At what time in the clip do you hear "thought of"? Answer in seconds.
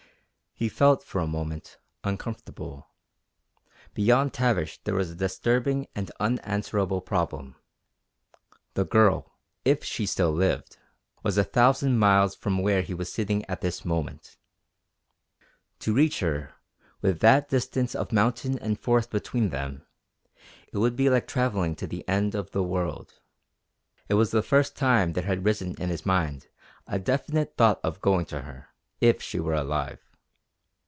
27.57-27.99